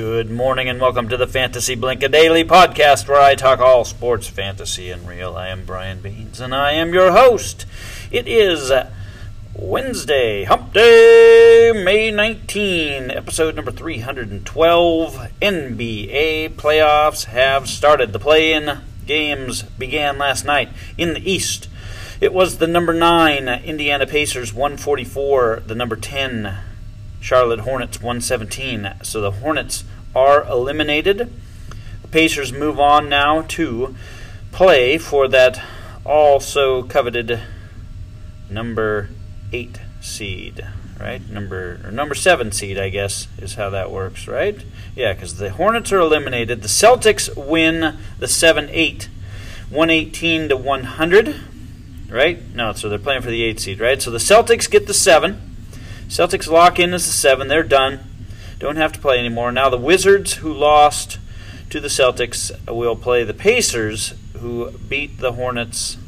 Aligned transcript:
Good 0.00 0.30
morning 0.30 0.66
and 0.66 0.80
welcome 0.80 1.10
to 1.10 1.18
the 1.18 1.26
Fantasy 1.26 1.74
Blink, 1.74 2.02
a 2.02 2.08
daily 2.08 2.42
podcast 2.42 3.06
where 3.06 3.20
I 3.20 3.34
talk 3.34 3.60
all 3.60 3.84
sports, 3.84 4.26
fantasy, 4.26 4.90
and 4.90 5.06
real. 5.06 5.36
I 5.36 5.48
am 5.48 5.66
Brian 5.66 6.00
Beans 6.00 6.40
and 6.40 6.54
I 6.54 6.72
am 6.72 6.94
your 6.94 7.12
host. 7.12 7.66
It 8.10 8.26
is 8.26 8.72
Wednesday, 9.54 10.44
Hump 10.44 10.72
Day, 10.72 11.72
May 11.84 12.10
19, 12.10 13.10
episode 13.10 13.54
number 13.54 13.70
312. 13.70 15.32
NBA 15.42 16.54
playoffs 16.54 17.24
have 17.26 17.68
started. 17.68 18.14
The 18.14 18.18
play 18.18 18.54
in 18.54 18.80
games 19.04 19.64
began 19.64 20.16
last 20.16 20.46
night 20.46 20.70
in 20.96 21.12
the 21.12 21.30
East. 21.30 21.68
It 22.22 22.32
was 22.32 22.56
the 22.56 22.66
number 22.66 22.94
9 22.94 23.46
Indiana 23.48 24.06
Pacers 24.06 24.54
144, 24.54 25.64
the 25.66 25.74
number 25.74 25.96
10 25.96 26.69
Charlotte 27.20 27.60
Hornets 27.60 28.00
117. 28.00 28.94
So 29.02 29.20
the 29.20 29.30
Hornets 29.30 29.84
are 30.14 30.44
eliminated. 30.44 31.32
The 32.02 32.08
Pacers 32.08 32.52
move 32.52 32.80
on 32.80 33.08
now 33.08 33.42
to 33.42 33.94
play 34.52 34.98
for 34.98 35.28
that 35.28 35.62
also 36.04 36.82
coveted 36.82 37.40
number 38.48 39.10
8 39.52 39.80
seed, 40.00 40.66
right? 40.98 41.28
Number 41.30 41.80
or 41.84 41.92
number 41.92 42.14
7 42.14 42.50
seed, 42.52 42.78
I 42.78 42.88
guess, 42.88 43.28
is 43.38 43.54
how 43.54 43.70
that 43.70 43.90
works, 43.90 44.26
right? 44.26 44.64
Yeah, 44.96 45.14
cuz 45.14 45.36
the 45.36 45.50
Hornets 45.50 45.92
are 45.92 46.00
eliminated. 46.00 46.62
The 46.62 46.68
Celtics 46.68 47.34
win 47.36 47.98
the 48.18 48.26
7-8. 48.26 49.08
118 49.70 50.48
to 50.48 50.56
100, 50.56 51.36
right? 52.08 52.42
No, 52.54 52.72
so 52.72 52.88
they're 52.88 52.98
playing 52.98 53.22
for 53.22 53.30
the 53.30 53.44
8 53.44 53.60
seed, 53.60 53.78
right? 53.78 54.02
So 54.02 54.10
the 54.10 54.18
Celtics 54.18 54.68
get 54.68 54.88
the 54.88 54.94
7. 54.94 55.49
Celtics 56.10 56.50
lock 56.50 56.80
in 56.80 56.92
as 56.92 57.06
the 57.06 57.12
seven. 57.12 57.46
They're 57.46 57.62
done. 57.62 58.00
Don't 58.58 58.74
have 58.74 58.92
to 58.94 58.98
play 58.98 59.20
anymore. 59.20 59.52
Now 59.52 59.68
the 59.70 59.78
Wizards, 59.78 60.34
who 60.34 60.52
lost 60.52 61.20
to 61.70 61.78
the 61.78 61.86
Celtics, 61.86 62.50
will 62.66 62.96
play 62.96 63.22
the 63.22 63.32
Pacers, 63.32 64.14
who 64.36 64.72
beat 64.72 65.18
the 65.18 65.34
Hornets 65.34 65.98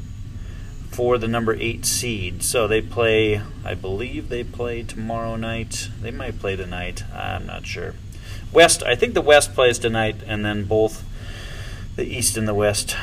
for 0.91 1.19
the 1.19 1.29
number 1.29 1.55
eight 1.55 1.87
seed. 1.87 2.43
So 2.43 2.67
they 2.67 2.83
play, 2.83 3.43
I 3.65 3.75
believe 3.75 4.29
they 4.29 4.43
play 4.43 4.83
tomorrow 4.83 5.37
night. 5.37 5.89
They 6.01 6.11
might 6.11 6.41
play 6.41 6.57
tonight. 6.57 7.05
I'm 7.15 7.47
not 7.47 7.65
sure. 7.65 7.95
West, 8.53 8.83
I 8.83 8.97
think 8.97 9.15
the 9.15 9.23
West 9.23 9.55
plays 9.55 9.79
tonight, 9.79 10.17
and 10.27 10.45
then 10.45 10.65
both 10.65 11.05
the 11.95 12.05
East 12.05 12.37
and 12.37 12.49
the 12.49 12.55
West 12.55 12.97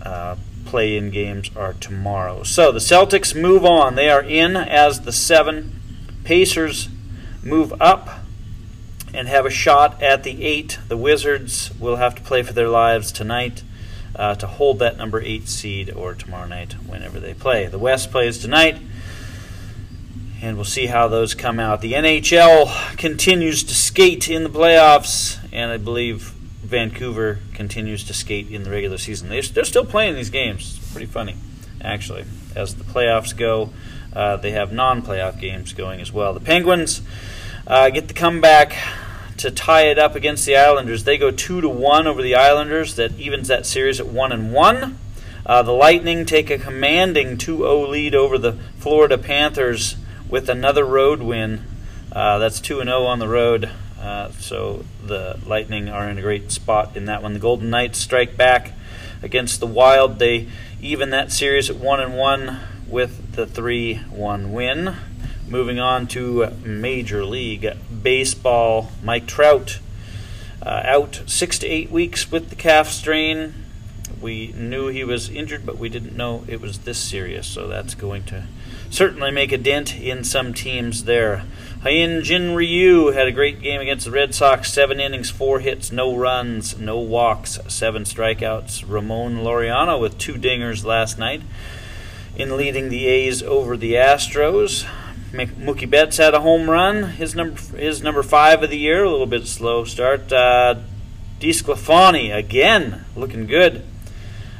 uh, 0.00 0.36
play 0.64 0.96
in 0.96 1.10
games 1.10 1.50
are 1.54 1.74
tomorrow. 1.74 2.44
So 2.44 2.72
the 2.72 2.78
Celtics 2.78 3.38
move 3.38 3.66
on. 3.66 3.94
They 3.94 4.08
are 4.08 4.22
in 4.22 4.56
as 4.56 5.02
the 5.02 5.12
seven. 5.12 5.82
Pacers 6.24 6.88
move 7.42 7.72
up 7.80 8.08
and 9.12 9.28
have 9.28 9.46
a 9.46 9.50
shot 9.50 10.02
at 10.02 10.24
the 10.24 10.44
eight. 10.44 10.78
The 10.88 10.96
Wizards 10.96 11.70
will 11.78 11.96
have 11.96 12.14
to 12.16 12.22
play 12.22 12.42
for 12.42 12.52
their 12.52 12.68
lives 12.68 13.12
tonight 13.12 13.62
uh, 14.16 14.34
to 14.36 14.46
hold 14.46 14.78
that 14.80 14.96
number 14.96 15.20
eight 15.20 15.48
seed 15.48 15.92
or 15.92 16.14
tomorrow 16.14 16.46
night 16.46 16.74
whenever 16.86 17.20
they 17.20 17.34
play. 17.34 17.66
The 17.66 17.78
West 17.78 18.10
plays 18.10 18.38
tonight, 18.38 18.78
and 20.40 20.56
we'll 20.56 20.64
see 20.64 20.86
how 20.86 21.08
those 21.08 21.34
come 21.34 21.60
out. 21.60 21.80
The 21.80 21.92
NHL 21.92 22.96
continues 22.96 23.62
to 23.64 23.74
skate 23.74 24.28
in 24.28 24.42
the 24.44 24.50
playoffs, 24.50 25.38
and 25.52 25.70
I 25.70 25.76
believe 25.76 26.32
Vancouver 26.62 27.38
continues 27.52 28.04
to 28.04 28.14
skate 28.14 28.50
in 28.50 28.62
the 28.62 28.70
regular 28.70 28.98
season. 28.98 29.28
They're, 29.28 29.42
still 29.42 29.84
playing 29.84 30.14
these 30.14 30.30
games. 30.30 30.78
It's 30.78 30.92
pretty 30.92 31.06
funny, 31.06 31.36
actually, 31.80 32.24
as 32.56 32.74
the 32.74 32.84
playoffs 32.84 33.36
go. 33.36 33.70
Uh, 34.14 34.36
they 34.36 34.52
have 34.52 34.72
non-playoff 34.72 35.40
games 35.40 35.72
going 35.72 36.00
as 36.00 36.12
well. 36.12 36.32
The 36.32 36.40
Penguins 36.40 37.02
uh, 37.66 37.90
get 37.90 38.08
the 38.08 38.14
comeback 38.14 38.76
to 39.38 39.50
tie 39.50 39.86
it 39.88 39.98
up 39.98 40.14
against 40.14 40.46
the 40.46 40.56
Islanders. 40.56 41.04
They 41.04 41.18
go 41.18 41.30
two 41.30 41.60
to 41.60 41.68
one 41.68 42.06
over 42.06 42.22
the 42.22 42.34
Islanders. 42.34 42.96
That 42.96 43.18
evens 43.18 43.48
that 43.48 43.66
series 43.66 44.00
at 44.00 44.06
one 44.06 44.32
and 44.32 44.52
one. 44.52 44.98
Uh, 45.44 45.62
the 45.62 45.72
Lightning 45.72 46.24
take 46.24 46.48
a 46.50 46.58
commanding 46.58 47.36
2-0 47.36 47.88
lead 47.88 48.14
over 48.14 48.38
the 48.38 48.52
Florida 48.78 49.18
Panthers 49.18 49.96
with 50.28 50.48
another 50.48 50.84
road 50.84 51.20
win. 51.20 51.64
Uh, 52.10 52.38
that's 52.38 52.60
2 52.60 52.82
0 52.82 53.04
on 53.04 53.18
the 53.18 53.28
road. 53.28 53.70
Uh, 54.00 54.30
so 54.32 54.84
the 55.04 55.38
Lightning 55.46 55.88
are 55.88 56.08
in 56.08 56.18
a 56.18 56.22
great 56.22 56.50
spot 56.52 56.96
in 56.96 57.06
that 57.06 57.22
one. 57.22 57.34
The 57.34 57.40
Golden 57.40 57.70
Knights 57.70 57.98
strike 57.98 58.36
back 58.36 58.72
against 59.22 59.60
the 59.60 59.66
Wild. 59.66 60.18
They 60.18 60.48
even 60.80 61.10
that 61.10 61.32
series 61.32 61.68
at 61.68 61.76
one 61.76 62.00
and 62.00 62.16
one 62.16 62.60
with 62.88 63.32
the 63.32 63.46
3 63.46 63.94
1 63.96 64.52
win. 64.52 64.96
Moving 65.48 65.78
on 65.78 66.06
to 66.08 66.50
Major 66.64 67.24
League 67.24 67.70
Baseball, 68.02 68.90
Mike 69.02 69.26
Trout 69.26 69.78
uh, 70.64 70.82
out 70.84 71.22
six 71.26 71.58
to 71.58 71.66
eight 71.66 71.90
weeks 71.90 72.30
with 72.30 72.48
the 72.48 72.56
calf 72.56 72.88
strain. 72.88 73.54
We 74.20 74.52
knew 74.52 74.88
he 74.88 75.04
was 75.04 75.28
injured, 75.28 75.66
but 75.66 75.76
we 75.76 75.90
didn't 75.90 76.16
know 76.16 76.44
it 76.48 76.60
was 76.60 76.80
this 76.80 76.98
serious, 76.98 77.46
so 77.46 77.68
that's 77.68 77.94
going 77.94 78.24
to 78.24 78.46
certainly 78.88 79.30
make 79.30 79.52
a 79.52 79.58
dent 79.58 79.98
in 79.98 80.24
some 80.24 80.54
teams 80.54 81.04
there. 81.04 81.44
Hyun 81.82 82.22
Jin 82.22 82.54
Ryu 82.54 83.08
had 83.08 83.28
a 83.28 83.32
great 83.32 83.60
game 83.60 83.82
against 83.82 84.06
the 84.06 84.10
Red 84.10 84.34
Sox. 84.34 84.72
Seven 84.72 85.00
innings, 85.00 85.28
four 85.28 85.60
hits, 85.60 85.92
no 85.92 86.16
runs, 86.16 86.78
no 86.78 86.98
walks, 86.98 87.58
seven 87.68 88.04
strikeouts. 88.04 88.84
Ramon 88.88 89.38
Laureano 89.38 90.00
with 90.00 90.16
two 90.16 90.34
dingers 90.34 90.84
last 90.84 91.18
night 91.18 91.42
in 92.36 92.56
leading 92.56 92.88
the 92.88 93.06
A's 93.06 93.42
over 93.42 93.76
the 93.76 93.94
Astros. 93.94 94.86
Mookie 95.32 95.90
Betts 95.90 96.18
had 96.18 96.34
a 96.34 96.40
home 96.40 96.70
run, 96.70 97.04
his 97.12 97.34
number 97.34 97.60
his 97.76 98.02
number 98.02 98.22
five 98.22 98.62
of 98.62 98.70
the 98.70 98.78
year. 98.78 99.02
A 99.04 99.10
little 99.10 99.26
bit 99.26 99.46
slow 99.46 99.84
start. 99.84 100.32
Uh, 100.32 100.76
DeSclafani 101.40 102.34
again 102.34 103.04
looking 103.16 103.46
good 103.46 103.84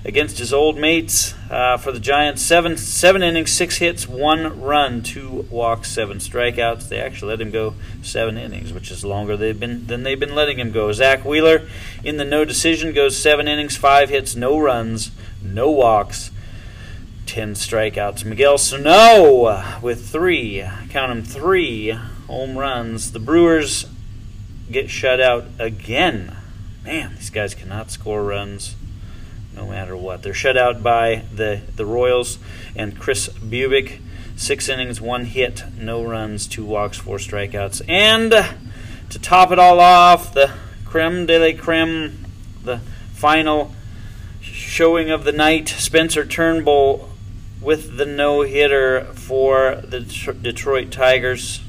against 0.05 0.39
his 0.39 0.53
old 0.53 0.77
mates 0.77 1.33
uh, 1.49 1.77
for 1.77 1.93
the 1.93 2.01
Giants. 2.01 2.43
Seven 2.43 2.77
seven 2.77 3.23
innings, 3.23 3.53
six 3.53 3.77
hits, 3.77 4.09
one 4.09 4.61
run, 4.61 5.03
two 5.03 5.47
walks, 5.49 5.91
seven 5.91 6.19
strikeouts. 6.19 6.89
They 6.89 7.01
actually 7.01 7.31
let 7.31 7.41
him 7.41 7.53
go 7.53 7.75
seven 8.03 8.37
innings, 8.37 8.73
which 8.73 8.91
is 8.91 9.05
longer 9.05 9.37
they've 9.37 9.59
been 9.59 9.87
than 9.87 10.03
they've 10.03 10.19
been 10.19 10.35
letting 10.35 10.59
him 10.59 10.73
go. 10.73 10.91
Zack 10.91 11.25
Wheeler 11.25 11.69
in 12.03 12.17
the 12.17 12.25
no 12.25 12.45
decision 12.45 12.93
goes 12.93 13.17
seven 13.17 13.47
innings, 13.47 13.77
five 13.77 14.11
hits, 14.11 14.35
no 14.35 14.59
runs, 14.59 15.13
no 15.41 15.71
walks 15.71 16.33
10 17.27 17.55
strikeouts. 17.55 18.25
Miguel 18.25 18.59
Sano 18.59 19.63
with 19.81 20.09
three, 20.09 20.65
count 20.91 21.11
them 21.11 21.23
three 21.23 21.91
home 22.27 22.57
runs. 22.57 23.13
The 23.13 23.19
Brewers 23.19 23.87
get 24.71 24.91
shut 24.91 25.21
out 25.21 25.45
again. 25.59 26.37
Man, 26.85 27.15
these 27.17 27.31
guys 27.31 27.55
cannot 27.55 27.91
score 27.91 28.23
runs 28.23 28.77
no 29.55 29.67
matter 29.67 29.97
what. 29.97 30.23
They're 30.23 30.35
shut 30.35 30.57
out 30.57 30.83
by 30.83 31.25
the, 31.35 31.63
the 31.77 31.87
Royals 31.87 32.39
and 32.75 32.99
Chris 32.99 33.29
Bubic. 33.29 34.01
Six 34.37 34.69
innings, 34.69 35.01
one 35.01 35.27
hit, 35.27 35.63
no 35.79 36.03
runs, 36.03 36.49
two 36.49 36.65
walks, 36.65 36.99
four 36.99 37.19
strikeouts. 37.19 37.83
And 37.89 38.33
to 38.33 39.19
top 39.21 39.53
it 39.53 39.61
all 39.61 39.79
off, 39.79 40.35
the 40.35 40.53
creme 40.85 41.27
de 41.27 41.39
la 41.39 41.61
creme, 41.61 42.27
the 42.65 42.79
final 43.13 43.73
showing 44.41 45.11
of 45.11 45.23
the 45.25 45.33
night, 45.33 45.69
Spencer 45.69 46.27
Turnbull 46.27 47.11
with 47.65 47.97
the 47.97 48.05
no 48.05 48.43
hitter 48.43 49.05
for 49.15 49.77
the 49.77 50.01
Detroit 50.01 50.93
Tigers. 50.93 51.61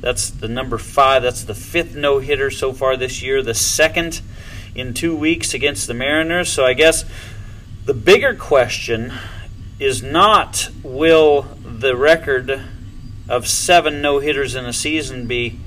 That's 0.00 0.30
the 0.30 0.48
number 0.48 0.78
five. 0.78 1.22
That's 1.22 1.44
the 1.44 1.54
fifth 1.54 1.96
no 1.96 2.20
hitter 2.20 2.50
so 2.50 2.72
far 2.72 2.96
this 2.96 3.22
year, 3.22 3.42
the 3.42 3.54
second 3.54 4.20
in 4.74 4.94
two 4.94 5.16
weeks 5.16 5.54
against 5.54 5.86
the 5.86 5.94
Mariners. 5.94 6.50
So 6.50 6.64
I 6.64 6.74
guess 6.74 7.04
the 7.84 7.94
bigger 7.94 8.34
question 8.34 9.12
is 9.78 10.02
not 10.02 10.68
will 10.82 11.42
the 11.64 11.96
record 11.96 12.62
of 13.28 13.48
seven 13.48 14.00
no 14.00 14.20
hitters 14.20 14.54
in 14.54 14.64
a 14.64 14.72
season 14.72 15.26
be 15.26 15.58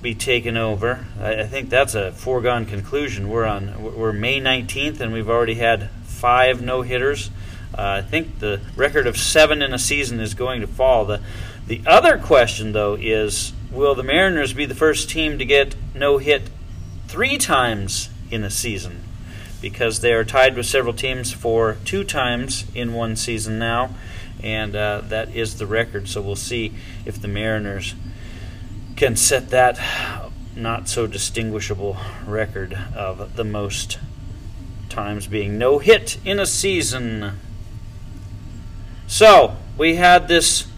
be 0.00 0.14
taken 0.14 0.56
over. 0.56 1.04
I, 1.20 1.40
I, 1.40 1.46
think 1.46 1.68
that's 1.68 1.94
a 1.94 2.10
foregone 2.12 2.64
conclusion. 2.64 3.28
We're 3.28 3.44
on 3.44 3.82
we're 3.82 4.14
May 4.14 4.40
19th 4.40 4.98
and 5.00 5.12
we've 5.12 5.28
already 5.28 5.56
had 5.56 5.90
five 6.04 6.62
no 6.62 6.80
hitters. 6.80 7.30
Uh, 7.76 7.82
I 7.82 8.02
think 8.02 8.38
the 8.40 8.60
record 8.76 9.06
of 9.06 9.16
seven 9.16 9.62
in 9.62 9.72
a 9.72 9.78
season 9.78 10.20
is 10.20 10.34
going 10.34 10.60
to 10.60 10.66
fall. 10.66 11.04
The 11.04 11.20
the 11.66 11.82
other 11.86 12.18
question 12.18 12.72
though 12.72 12.94
is 12.94 13.52
will 13.70 13.94
the 13.94 14.02
Mariners 14.02 14.52
be 14.52 14.66
the 14.66 14.74
first 14.74 15.08
team 15.08 15.38
to 15.38 15.44
get 15.44 15.76
no 15.94 16.18
hit 16.18 16.50
three 17.06 17.38
times 17.38 18.10
in 18.30 18.42
a 18.42 18.50
season? 18.50 19.04
Because 19.60 20.00
they 20.00 20.12
are 20.12 20.24
tied 20.24 20.56
with 20.56 20.66
several 20.66 20.94
teams 20.94 21.32
for 21.32 21.76
two 21.84 22.02
times 22.02 22.64
in 22.74 22.94
one 22.94 23.14
season 23.14 23.58
now, 23.58 23.90
and 24.42 24.74
uh, 24.74 25.02
that 25.04 25.34
is 25.36 25.58
the 25.58 25.66
record. 25.66 26.08
So 26.08 26.20
we'll 26.20 26.34
see 26.34 26.74
if 27.04 27.20
the 27.20 27.28
Mariners 27.28 27.94
can 28.96 29.14
set 29.16 29.50
that 29.50 29.78
not 30.56 30.88
so 30.88 31.06
distinguishable 31.06 31.96
record 32.26 32.76
of 32.94 33.36
the 33.36 33.44
most 33.44 33.98
times 34.88 35.26
being 35.26 35.56
no 35.56 35.78
hit 35.78 36.18
in 36.24 36.40
a 36.40 36.46
season. 36.46 37.38
So, 39.10 39.56
we 39.76 39.96
had 39.96 40.28
this 40.28 40.68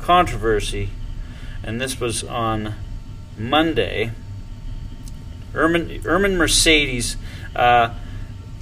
controversy, 0.00 0.88
and 1.62 1.80
this 1.80 2.00
was 2.00 2.24
on 2.24 2.74
Monday. 3.38 4.10
Ermin, 5.54 6.04
Ermin 6.04 6.36
Mercedes, 6.36 7.16
uh, 7.54 7.94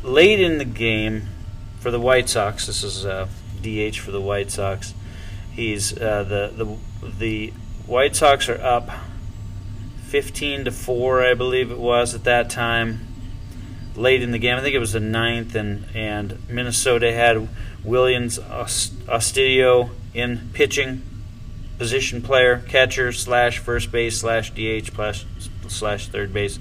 late 0.03 0.39
in 0.39 0.59
the 0.59 0.67
game 0.67 1.29
for 1.79 1.91
the 1.91 1.99
White 1.99 2.29
Sox. 2.29 2.67
This 2.67 2.85
is 2.85 3.07
uh, 3.07 3.27
DH 3.63 3.97
for 3.97 4.11
the 4.11 4.21
White 4.21 4.51
Sox. 4.51 4.93
He's 5.51 5.97
uh, 5.97 6.23
the 6.25 6.53
the 6.55 7.09
the 7.09 7.55
White 7.87 8.15
Sox 8.15 8.51
are 8.51 8.61
up 8.61 8.91
15 10.09 10.67
to 10.67 10.71
four, 10.71 11.25
I 11.25 11.33
believe 11.33 11.71
it 11.71 11.79
was 11.79 12.15
at 12.15 12.25
that 12.25 12.51
time. 12.51 13.07
Late 13.97 14.23
in 14.23 14.31
the 14.31 14.39
game, 14.39 14.59
I 14.59 14.61
think 14.61 14.75
it 14.75 14.79
was 14.79 14.93
the 14.93 15.01
ninth, 15.01 15.55
and 15.55 15.87
and 15.95 16.39
Minnesota 16.51 17.11
had 17.13 17.49
Willians 17.85 18.39
Astudillo 19.07 19.91
in 20.15 20.51
pitching 20.53 21.03
position 21.79 22.21
player, 22.21 22.59
catcher 22.69 23.11
slash 23.11 23.59
first 23.59 23.91
base 23.91 24.19
slash 24.21 24.51
DH 24.51 24.91
slash, 25.69 26.09
third 26.09 26.33
base. 26.33 26.59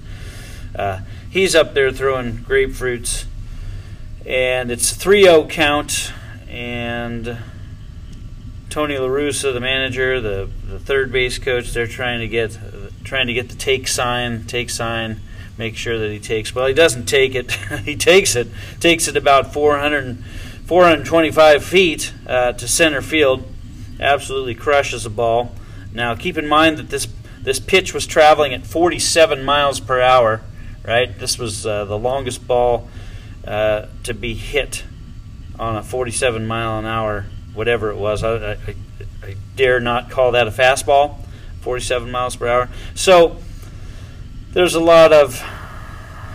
Uh, 0.74 1.00
he's 1.28 1.54
up 1.54 1.74
there 1.74 1.92
throwing 1.92 2.38
grapefruits, 2.38 3.26
and 4.24 4.70
it's 4.70 4.92
a 4.92 4.94
3 4.94 5.24
0 5.24 5.46
count. 5.46 6.12
And 6.48 7.36
Tony 8.70 8.96
La 8.98 9.08
Russa, 9.08 9.52
the 9.52 9.60
manager, 9.60 10.20
the, 10.20 10.48
the 10.66 10.78
third 10.78 11.12
base 11.12 11.38
coach, 11.38 11.72
they're 11.72 11.86
trying 11.86 12.20
to 12.20 12.28
get 12.28 12.58
trying 13.04 13.26
to 13.26 13.32
get 13.32 13.48
the 13.48 13.56
take 13.56 13.88
sign, 13.88 14.44
take 14.44 14.70
sign, 14.70 15.20
make 15.58 15.76
sure 15.76 15.98
that 15.98 16.10
he 16.10 16.18
takes. 16.18 16.54
Well, 16.54 16.66
he 16.66 16.74
doesn't 16.74 17.06
take 17.06 17.34
it. 17.34 17.50
he 17.84 17.96
takes 17.96 18.36
it, 18.36 18.48
takes 18.78 19.08
it 19.08 19.16
about 19.16 19.52
400, 19.52 20.16
425 20.70 21.64
feet 21.64 22.14
uh, 22.28 22.52
to 22.52 22.68
center 22.68 23.02
field 23.02 23.42
absolutely 23.98 24.54
crushes 24.54 25.02
the 25.02 25.10
ball. 25.10 25.50
Now, 25.92 26.14
keep 26.14 26.38
in 26.38 26.46
mind 26.46 26.76
that 26.78 26.90
this 26.90 27.08
this 27.40 27.58
pitch 27.58 27.92
was 27.92 28.06
traveling 28.06 28.54
at 28.54 28.64
47 28.64 29.42
miles 29.42 29.80
per 29.80 30.00
hour. 30.00 30.42
Right, 30.86 31.18
this 31.18 31.40
was 31.40 31.66
uh, 31.66 31.86
the 31.86 31.98
longest 31.98 32.46
ball 32.46 32.88
uh, 33.44 33.86
to 34.04 34.14
be 34.14 34.34
hit 34.34 34.84
on 35.58 35.74
a 35.74 35.82
47 35.82 36.46
mile 36.46 36.78
an 36.78 36.86
hour, 36.86 37.26
whatever 37.52 37.90
it 37.90 37.96
was. 37.96 38.22
I, 38.22 38.52
I, 38.52 38.56
I 39.24 39.34
dare 39.56 39.80
not 39.80 40.08
call 40.08 40.30
that 40.30 40.46
a 40.46 40.52
fastball, 40.52 41.16
47 41.62 42.12
miles 42.12 42.36
per 42.36 42.46
hour. 42.46 42.68
So 42.94 43.38
there's 44.52 44.76
a 44.76 44.80
lot 44.80 45.12
of 45.12 45.34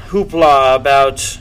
hoopla 0.08 0.76
about, 0.76 1.40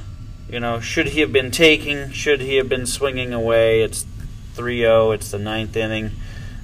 you 0.54 0.60
know, 0.60 0.78
should 0.78 1.08
he 1.08 1.18
have 1.18 1.32
been 1.32 1.50
taking? 1.50 2.12
Should 2.12 2.40
he 2.40 2.54
have 2.58 2.68
been 2.68 2.86
swinging 2.86 3.32
away? 3.32 3.82
It's 3.82 4.06
3 4.52 4.78
0. 4.78 5.10
It's 5.10 5.32
the 5.32 5.38
ninth 5.40 5.76
inning. 5.76 6.12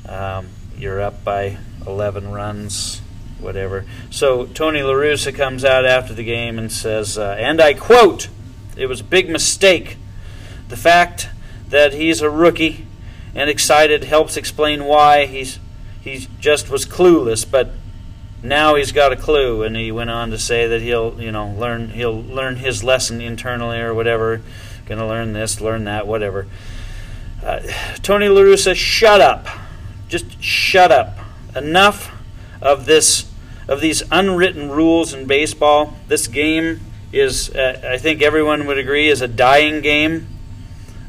Um, 0.09 0.47
you're 0.79 1.01
up 1.01 1.25
by 1.25 1.59
11 1.85 2.31
runs, 2.31 3.01
whatever. 3.41 3.85
So 4.09 4.47
Tony 4.47 4.83
La 4.83 4.93
Russa 4.93 5.35
comes 5.35 5.65
out 5.65 5.85
after 5.85 6.15
the 6.15 6.23
game 6.23 6.57
and 6.57 6.71
says, 6.71 7.19
uh, 7.19 7.35
and 7.37 7.61
I 7.61 7.75
quote, 7.75 8.29
it 8.77 8.87
was 8.87 9.01
a 9.01 9.05
big 9.05 9.29
mistake. 9.29 9.97
The 10.69 10.77
fact 10.77 11.29
that 11.69 11.93
he's 11.93 12.23
a 12.23 12.31
rookie 12.31 12.87
and 13.35 13.51
excited 13.51 14.05
helps 14.05 14.37
explain 14.37 14.85
why 14.85 15.27
he's 15.27 15.59
he 16.01 16.29
just 16.39 16.71
was 16.71 16.87
clueless, 16.87 17.45
but 17.45 17.73
now 18.43 18.75
he's 18.75 18.93
got 18.93 19.13
a 19.13 19.17
clue 19.17 19.63
and 19.63 19.77
he 19.77 19.93
went 19.93 20.11
on 20.11 20.31
to 20.31 20.39
say 20.39 20.67
that 20.67 20.81
he'll 20.81 21.21
you 21.21 21.31
know 21.31 21.49
learn 21.49 21.91
he'll 21.91 22.23
learn 22.23 22.57
his 22.57 22.83
lesson 22.83 23.21
internally 23.21 23.79
or 23.79 23.93
whatever 23.95 24.41
gonna 24.87 25.07
learn 25.07 25.33
this 25.33 25.61
learn 25.61 25.85
that 25.85 26.07
whatever 26.07 26.47
uh, 27.43 27.61
Tony 28.03 28.29
La 28.29 28.43
Russa, 28.43 28.75
shut 28.75 29.21
up. 29.21 29.47
Just 30.09 30.43
shut 30.43 30.93
up. 30.93 31.19
Enough 31.57 32.13
of 32.61 32.85
this, 32.85 33.31
of 33.67 33.81
these 33.81 34.03
unwritten 34.11 34.71
rules 34.71 35.15
in 35.15 35.27
baseball. 35.27 35.97
This 36.07 36.27
game 36.27 36.81
is, 37.13 37.51
uh, 37.51 37.81
I 37.93 37.97
think 37.97 38.21
everyone 38.21 38.67
would 38.67 38.77
agree, 38.77 39.09
is 39.09 39.23
a 39.23 39.29
dying 39.29 39.81
game. 39.81 40.27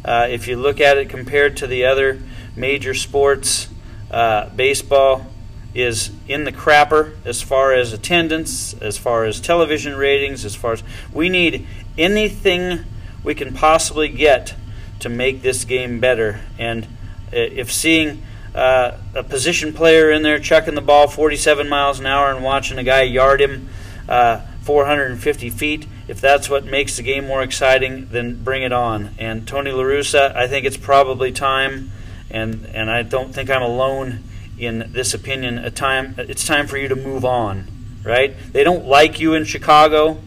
Uh, 0.05 0.27
if 0.29 0.47
you 0.47 0.55
look 0.55 0.79
at 0.79 0.97
it 0.97 1.09
compared 1.09 1.57
to 1.57 1.67
the 1.67 1.85
other 1.85 2.21
major 2.55 2.93
sports, 2.93 3.67
uh, 4.09 4.49
baseball 4.49 5.25
is 5.73 6.11
in 6.27 6.43
the 6.43 6.51
crapper 6.51 7.13
as 7.25 7.41
far 7.41 7.73
as 7.73 7.93
attendance, 7.93 8.73
as 8.75 8.97
far 8.97 9.25
as 9.25 9.39
television 9.39 9.95
ratings, 9.95 10.43
as 10.43 10.55
far 10.55 10.73
as 10.73 10.83
we 11.13 11.29
need 11.29 11.65
anything 11.97 12.83
we 13.23 13.35
can 13.35 13.53
possibly 13.53 14.09
get 14.09 14.55
to 14.99 15.09
make 15.09 15.41
this 15.41 15.63
game 15.65 15.99
better. 15.99 16.41
And 16.57 16.87
if 17.31 17.71
seeing 17.71 18.23
uh, 18.53 18.97
a 19.15 19.23
position 19.23 19.73
player 19.73 20.11
in 20.11 20.23
there 20.23 20.39
chucking 20.39 20.75
the 20.75 20.81
ball 20.81 21.07
47 21.07 21.69
miles 21.69 21.99
an 21.99 22.05
hour 22.05 22.31
and 22.31 22.43
watching 22.43 22.77
a 22.77 22.83
guy 22.83 23.03
yard 23.03 23.41
him 23.41 23.69
uh, 24.09 24.41
450 24.63 25.49
feet, 25.49 25.87
if 26.07 26.19
that's 26.19 26.49
what 26.49 26.65
makes 26.65 26.97
the 26.97 27.03
game 27.03 27.27
more 27.27 27.41
exciting, 27.41 28.07
then 28.11 28.43
bring 28.43 28.63
it 28.63 28.73
on. 28.73 29.11
And 29.17 29.47
Tony 29.47 29.71
La 29.71 29.83
Russa, 29.83 30.35
I 30.35 30.47
think 30.47 30.65
it's 30.65 30.77
probably 30.77 31.31
time, 31.31 31.91
and, 32.29 32.65
and 32.65 32.91
I 32.91 33.03
don't 33.03 33.33
think 33.33 33.49
I'm 33.49 33.61
alone 33.61 34.23
in 34.61 34.91
this 34.93 35.13
opinion. 35.13 35.57
A 35.57 35.71
time, 35.71 36.15
it's 36.17 36.45
time 36.45 36.67
for 36.67 36.77
you 36.77 36.87
to 36.87 36.95
move 36.95 37.25
on, 37.25 37.67
right? 38.03 38.35
They 38.53 38.63
don't 38.63 38.85
like 38.85 39.19
you 39.19 39.33
in 39.33 39.43
Chicago, 39.43 40.19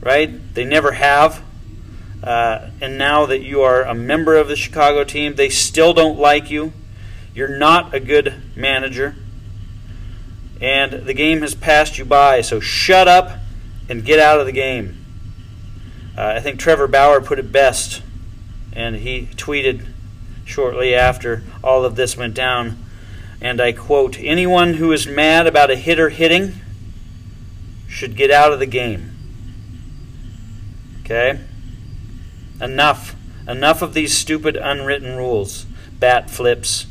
right? 0.00 0.54
They 0.54 0.64
never 0.64 0.92
have. 0.92 1.42
Uh, 2.22 2.70
and 2.80 2.98
now 2.98 3.24
that 3.26 3.42
you 3.42 3.62
are 3.62 3.82
a 3.82 3.94
member 3.94 4.34
of 4.34 4.48
the 4.48 4.56
Chicago 4.56 5.04
team, 5.04 5.36
they 5.36 5.48
still 5.48 5.94
don't 5.94 6.18
like 6.18 6.50
you. 6.50 6.72
You're 7.34 7.56
not 7.56 7.94
a 7.94 8.00
good 8.00 8.34
manager. 8.56 9.14
And 10.60 11.06
the 11.06 11.14
game 11.14 11.42
has 11.42 11.54
passed 11.54 11.98
you 11.98 12.04
by, 12.04 12.40
so 12.40 12.58
shut 12.58 13.06
up 13.06 13.38
and 13.88 14.04
get 14.04 14.18
out 14.18 14.40
of 14.40 14.46
the 14.46 14.52
game. 14.52 15.04
Uh, 16.16 16.34
I 16.36 16.40
think 16.40 16.58
Trevor 16.58 16.88
Bauer 16.88 17.20
put 17.20 17.38
it 17.38 17.52
best, 17.52 18.02
and 18.72 18.96
he 18.96 19.28
tweeted 19.36 19.86
shortly 20.46 20.94
after 20.94 21.42
all 21.62 21.84
of 21.84 21.94
this 21.94 22.16
went 22.16 22.34
down, 22.34 22.78
and 23.40 23.60
I 23.60 23.72
quote 23.72 24.18
Anyone 24.18 24.74
who 24.74 24.92
is 24.92 25.06
mad 25.06 25.46
about 25.46 25.70
a 25.70 25.76
hitter 25.76 26.08
hitting 26.08 26.54
should 27.88 28.16
get 28.16 28.30
out 28.30 28.52
of 28.52 28.58
the 28.58 28.66
game. 28.66 29.12
Okay? 31.00 31.40
Enough. 32.60 33.14
Enough 33.46 33.82
of 33.82 33.94
these 33.94 34.16
stupid 34.16 34.56
unwritten 34.56 35.16
rules. 35.16 35.66
Bat 35.98 36.30
flips, 36.30 36.86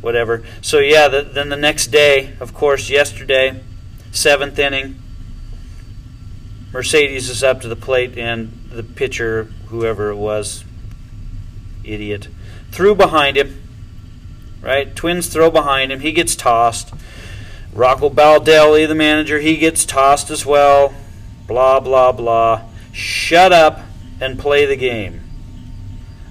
whatever. 0.00 0.44
So, 0.60 0.78
yeah, 0.78 1.08
the, 1.08 1.22
then 1.22 1.48
the 1.48 1.56
next 1.56 1.88
day, 1.88 2.34
of 2.40 2.54
course, 2.54 2.88
yesterday, 2.88 3.60
seventh 4.12 4.58
inning, 4.58 5.02
Mercedes 6.72 7.28
is 7.28 7.42
up 7.42 7.60
to 7.62 7.68
the 7.68 7.76
plate, 7.76 8.16
and 8.16 8.52
the 8.70 8.82
pitcher, 8.82 9.44
whoever 9.68 10.10
it 10.10 10.16
was, 10.16 10.64
idiot, 11.82 12.28
threw 12.70 12.94
behind 12.94 13.36
him. 13.36 13.67
Right? 14.60 14.94
Twins 14.94 15.28
throw 15.28 15.50
behind 15.50 15.92
him. 15.92 16.00
He 16.00 16.12
gets 16.12 16.34
tossed. 16.34 16.92
Rocco 17.72 18.10
Baldelli, 18.10 18.88
the 18.88 18.94
manager, 18.94 19.38
he 19.38 19.56
gets 19.56 19.84
tossed 19.84 20.30
as 20.30 20.44
well. 20.44 20.94
Blah, 21.46 21.80
blah, 21.80 22.12
blah. 22.12 22.62
Shut 22.92 23.52
up 23.52 23.80
and 24.20 24.38
play 24.38 24.66
the 24.66 24.76
game. 24.76 25.20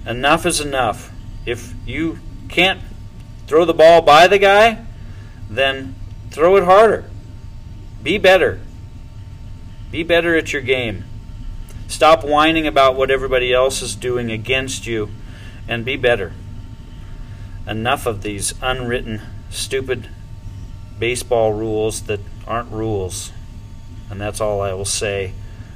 Enough 0.06 0.46
is 0.46 0.60
enough. 0.60 1.12
If 1.46 1.74
you 1.86 2.18
can't 2.48 2.80
throw 3.46 3.64
the 3.64 3.74
ball 3.74 4.02
by 4.02 4.26
the 4.26 4.38
guy, 4.38 4.84
then 5.48 5.94
throw 6.30 6.56
it 6.56 6.64
harder. 6.64 7.04
Be 8.02 8.18
better. 8.18 8.60
Be 9.90 10.02
better 10.02 10.36
at 10.36 10.52
your 10.52 10.62
game. 10.62 11.04
Stop 11.88 12.22
whining 12.22 12.66
about 12.66 12.96
what 12.96 13.10
everybody 13.10 13.52
else 13.52 13.80
is 13.80 13.96
doing 13.96 14.30
against 14.30 14.86
you 14.86 15.08
and 15.66 15.84
be 15.84 15.96
better. 15.96 16.32
Enough 17.68 18.06
of 18.06 18.22
these 18.22 18.54
unwritten, 18.62 19.20
stupid 19.50 20.08
baseball 20.98 21.52
rules 21.52 22.02
that 22.02 22.20
aren't 22.46 22.70
rules. 22.72 23.32
And 24.10 24.20
that's 24.20 24.40
all 24.40 24.60
I 24.60 24.72
will 24.72 24.84
say 24.84 25.32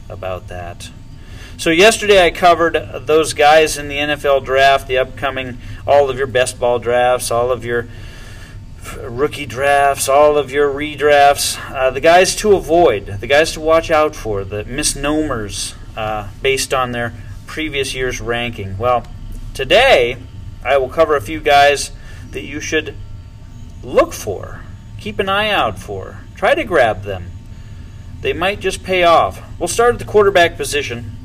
about 0.09 0.49
that. 0.49 0.91
So 1.59 1.71
yesterday 1.71 2.25
I 2.25 2.31
covered 2.31 2.75
those 3.07 3.35
guys 3.35 3.77
in 3.79 3.89
the 3.89 3.97
NFL 3.97 4.45
draft, 4.45 4.89
the 4.89 4.99
upcoming, 4.99 5.59
all 5.87 6.11
of 6.11 6.17
your 6.17 6.27
best 6.27 6.59
ball 6.59 6.79
drafts, 6.79 7.31
all 7.31 7.53
of 7.53 7.65
your 7.65 7.89
rookie 9.01 9.47
drafts, 9.47 10.09
all 10.09 10.37
of 10.37 10.51
your 10.51 10.73
redrafts, 10.73 11.59
uh, 11.73 11.91
the 11.91 12.01
guys 12.01 12.35
to 12.37 12.57
avoid, 12.57 13.07
the 13.07 13.27
guys 13.27 13.53
to 13.53 13.61
watch 13.61 13.91
out 13.91 14.17
for, 14.17 14.45
the 14.45 14.65
misnomers 14.65 15.75
uh, 15.97 16.29
based 16.41 16.75
on 16.75 16.93
their 16.93 17.13
previous 17.47 17.95
year's 17.95 18.21
ranking. 18.21 18.77
Well, 18.79 19.07
today 19.55 20.17
I 20.65 20.79
will 20.79 20.89
cover 20.89 21.17
a 21.17 21.21
few 21.21 21.41
guys 21.41 21.91
that 22.31 22.43
you 22.43 22.61
should 22.61 22.95
look 23.83 24.13
for, 24.13 24.61
keep 24.99 25.19
an 25.19 25.29
eye 25.29 25.51
out 25.51 25.79
for, 25.79 26.19
try 26.37 26.55
to 26.55 26.65
grab 26.65 27.03
them. 27.03 27.31
They 28.21 28.33
might 28.33 28.61
just 28.61 28.85
pay 28.85 29.03
off. 29.03 29.43
We'll 29.59 29.69
start 29.69 29.95
at 29.95 29.99
the 29.99 30.05
quarterback 30.05 30.57
position. 30.57 31.17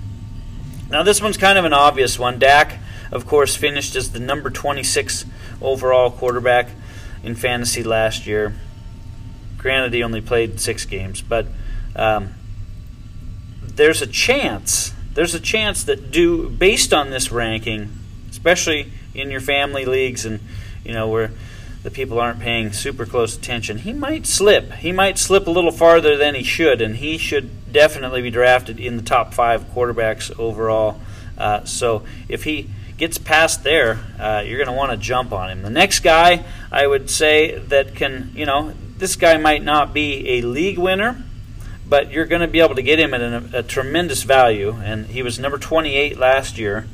Now, 0.89 1.03
this 1.03 1.21
one's 1.21 1.37
kind 1.37 1.59
of 1.59 1.65
an 1.65 1.73
obvious 1.73 2.17
one. 2.17 2.39
Dak, 2.39 2.79
of 3.11 3.27
course, 3.27 3.55
finished 3.55 3.95
as 3.95 4.11
the 4.11 4.19
number 4.19 4.49
26 4.49 5.25
overall 5.61 6.09
quarterback 6.09 6.69
in 7.23 7.35
fantasy 7.35 7.83
last 7.83 8.25
year. 8.25 8.55
Granted, 9.57 9.93
he 9.93 10.01
only 10.01 10.21
played 10.21 10.59
six 10.59 10.85
games, 10.85 11.21
but 11.21 11.45
um, 11.95 12.33
there's 13.61 14.01
a 14.01 14.07
chance. 14.07 14.93
There's 15.13 15.35
a 15.35 15.39
chance 15.39 15.83
that 15.83 16.09
do 16.09 16.49
based 16.49 16.93
on 16.93 17.09
this 17.09 17.31
ranking, 17.31 17.91
especially 18.29 18.91
in 19.17 19.31
your 19.31 19.41
family 19.41 19.85
leagues 19.85 20.25
and 20.25 20.39
you 20.83 20.93
know 20.93 21.07
where 21.07 21.31
the 21.83 21.91
people 21.91 22.19
aren't 22.19 22.39
paying 22.39 22.73
super 22.73 23.05
close 23.05 23.37
attention. 23.37 23.77
He 23.77 23.93
might 23.93 24.25
slip. 24.25 24.73
He 24.73 24.91
might 24.91 25.17
slip 25.17 25.47
a 25.47 25.51
little 25.51 25.71
farther 25.71 26.17
than 26.17 26.35
he 26.35 26.43
should, 26.43 26.81
and 26.81 26.97
he 26.97 27.17
should 27.17 27.71
definitely 27.71 28.21
be 28.21 28.31
drafted 28.31 28.79
in 28.79 28.97
the 28.97 29.03
top 29.03 29.33
five 29.33 29.63
quarterbacks 29.73 30.37
overall. 30.39 30.99
Uh, 31.37 31.63
so 31.63 32.03
if 32.27 32.43
he 32.43 32.69
gets 32.97 33.17
past 33.17 33.63
there, 33.63 33.99
uh, 34.19 34.43
you're 34.45 34.57
going 34.57 34.67
to 34.67 34.73
want 34.73 34.91
to 34.91 34.97
jump 34.97 35.31
on 35.31 35.49
him. 35.49 35.61
The 35.61 35.69
next 35.69 35.99
guy, 35.99 36.43
I 36.71 36.87
would 36.87 37.09
say, 37.09 37.57
that 37.57 37.95
can, 37.95 38.31
you 38.35 38.45
know, 38.45 38.73
this 38.97 39.15
guy 39.15 39.37
might 39.37 39.63
not 39.63 39.93
be 39.93 40.27
a 40.31 40.41
league 40.41 40.79
winner, 40.79 41.23
but 41.87 42.11
you're 42.11 42.25
going 42.25 42.41
to 42.41 42.47
be 42.47 42.59
able 42.59 42.75
to 42.75 42.81
get 42.81 42.99
him 42.99 43.13
at 43.13 43.21
a, 43.21 43.59
a 43.59 43.63
tremendous 43.63 44.23
value. 44.23 44.75
And 44.83 45.05
he 45.05 45.21
was 45.21 45.39
number 45.39 45.57
28 45.57 46.17
last 46.17 46.57
year. 46.57 46.87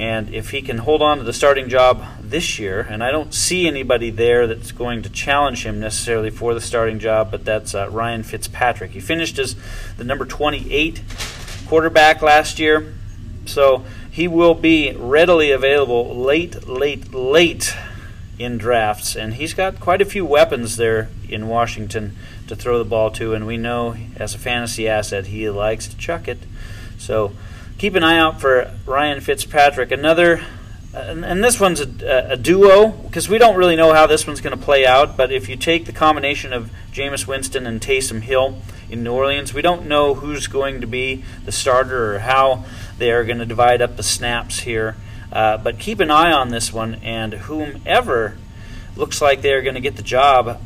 And 0.00 0.32
if 0.32 0.48
he 0.48 0.62
can 0.62 0.78
hold 0.78 1.02
on 1.02 1.18
to 1.18 1.24
the 1.24 1.32
starting 1.34 1.68
job 1.68 2.02
this 2.22 2.58
year, 2.58 2.80
and 2.80 3.04
I 3.04 3.10
don't 3.10 3.34
see 3.34 3.68
anybody 3.68 4.08
there 4.08 4.46
that's 4.46 4.72
going 4.72 5.02
to 5.02 5.10
challenge 5.10 5.66
him 5.66 5.78
necessarily 5.78 6.30
for 6.30 6.54
the 6.54 6.60
starting 6.62 6.98
job, 6.98 7.30
but 7.30 7.44
that's 7.44 7.74
uh, 7.74 7.86
Ryan 7.90 8.22
Fitzpatrick. 8.22 8.92
He 8.92 9.00
finished 9.00 9.38
as 9.38 9.56
the 9.98 10.04
number 10.04 10.24
28 10.24 11.02
quarterback 11.68 12.22
last 12.22 12.58
year, 12.58 12.94
so 13.44 13.84
he 14.10 14.26
will 14.26 14.54
be 14.54 14.96
readily 14.96 15.50
available 15.50 16.16
late, 16.16 16.66
late, 16.66 17.12
late 17.12 17.76
in 18.38 18.56
drafts, 18.56 19.14
and 19.14 19.34
he's 19.34 19.52
got 19.52 19.80
quite 19.80 20.00
a 20.00 20.06
few 20.06 20.24
weapons 20.24 20.78
there 20.78 21.10
in 21.28 21.46
Washington 21.46 22.16
to 22.46 22.56
throw 22.56 22.78
the 22.78 22.88
ball 22.88 23.10
to, 23.10 23.34
and 23.34 23.46
we 23.46 23.58
know 23.58 23.94
as 24.16 24.34
a 24.34 24.38
fantasy 24.38 24.88
asset 24.88 25.26
he 25.26 25.50
likes 25.50 25.86
to 25.88 25.96
chuck 25.98 26.26
it. 26.26 26.38
So 26.96 27.32
keep 27.80 27.94
an 27.94 28.04
eye 28.04 28.18
out 28.18 28.38
for 28.42 28.70
Ryan 28.84 29.22
Fitzpatrick. 29.22 29.90
Another, 29.90 30.42
and, 30.92 31.24
and 31.24 31.42
this 31.42 31.58
one's 31.58 31.80
a, 31.80 32.32
a 32.32 32.36
duo 32.36 32.88
because 32.88 33.26
we 33.26 33.38
don't 33.38 33.56
really 33.56 33.74
know 33.74 33.94
how 33.94 34.06
this 34.06 34.26
one's 34.26 34.42
going 34.42 34.54
to 34.56 34.62
play 34.62 34.84
out. 34.84 35.16
But 35.16 35.32
if 35.32 35.48
you 35.48 35.56
take 35.56 35.86
the 35.86 35.92
combination 35.92 36.52
of 36.52 36.70
Jameis 36.92 37.26
Winston 37.26 37.66
and 37.66 37.80
Taysom 37.80 38.20
Hill 38.20 38.58
in 38.90 39.02
New 39.02 39.14
Orleans, 39.14 39.54
we 39.54 39.62
don't 39.62 39.86
know 39.86 40.12
who's 40.12 40.46
going 40.46 40.82
to 40.82 40.86
be 40.86 41.24
the 41.46 41.52
starter 41.52 42.16
or 42.16 42.18
how 42.18 42.66
they 42.98 43.10
are 43.12 43.24
going 43.24 43.38
to 43.38 43.46
divide 43.46 43.80
up 43.80 43.96
the 43.96 44.02
snaps 44.02 44.60
here. 44.60 44.96
Uh, 45.32 45.56
but 45.56 45.78
keep 45.78 46.00
an 46.00 46.10
eye 46.10 46.32
on 46.32 46.50
this 46.50 46.74
one, 46.74 46.96
and 46.96 47.32
whomever 47.32 48.36
looks 48.94 49.22
like 49.22 49.40
they're 49.40 49.62
going 49.62 49.74
to 49.74 49.80
get 49.80 49.96
the 49.96 50.02
job, 50.02 50.60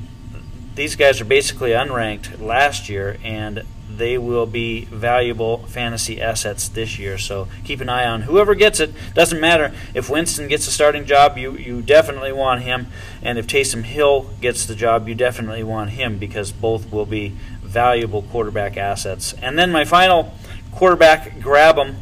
these 0.74 0.96
guys 0.96 1.20
are 1.20 1.24
basically 1.24 1.70
unranked 1.70 2.40
last 2.40 2.88
year, 2.88 3.18
and 3.22 3.62
they 3.98 4.18
will 4.18 4.46
be 4.46 4.84
valuable 4.86 5.58
fantasy 5.66 6.20
assets 6.20 6.68
this 6.68 6.98
year. 6.98 7.18
So 7.18 7.48
keep 7.64 7.80
an 7.80 7.88
eye 7.88 8.06
on 8.06 8.22
whoever 8.22 8.54
gets 8.54 8.80
it. 8.80 8.92
Doesn't 9.14 9.40
matter 9.40 9.72
if 9.94 10.10
Winston 10.10 10.48
gets 10.48 10.66
a 10.66 10.70
starting 10.70 11.04
job, 11.04 11.38
you 11.38 11.52
you 11.52 11.82
definitely 11.82 12.32
want 12.32 12.62
him, 12.62 12.88
and 13.22 13.38
if 13.38 13.46
Taysom 13.46 13.84
Hill 13.84 14.30
gets 14.40 14.66
the 14.66 14.74
job, 14.74 15.08
you 15.08 15.14
definitely 15.14 15.62
want 15.62 15.90
him 15.90 16.18
because 16.18 16.52
both 16.52 16.90
will 16.92 17.06
be 17.06 17.34
valuable 17.62 18.22
quarterback 18.22 18.76
assets. 18.76 19.34
And 19.42 19.58
then 19.58 19.72
my 19.72 19.84
final 19.84 20.32
quarterback, 20.72 21.40
grab 21.40 21.76
him. 21.76 21.96